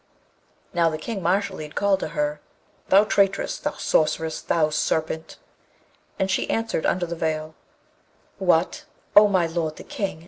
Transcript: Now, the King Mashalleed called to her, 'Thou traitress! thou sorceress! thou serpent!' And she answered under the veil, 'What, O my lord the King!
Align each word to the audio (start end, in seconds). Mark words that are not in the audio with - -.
Now, 0.73 0.89
the 0.89 0.97
King 0.97 1.21
Mashalleed 1.21 1.75
called 1.75 1.99
to 1.99 2.07
her, 2.17 2.41
'Thou 2.89 3.03
traitress! 3.03 3.59
thou 3.59 3.73
sorceress! 3.73 4.41
thou 4.41 4.71
serpent!' 4.71 5.37
And 6.17 6.31
she 6.31 6.49
answered 6.49 6.87
under 6.87 7.05
the 7.05 7.15
veil, 7.15 7.53
'What, 8.39 8.85
O 9.15 9.27
my 9.27 9.45
lord 9.45 9.75
the 9.75 9.83
King! 9.83 10.19